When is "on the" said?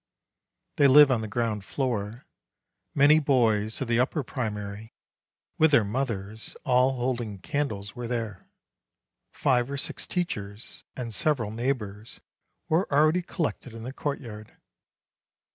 1.11-1.27